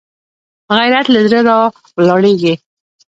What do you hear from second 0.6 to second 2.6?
غیرت له زړه راولاړېږي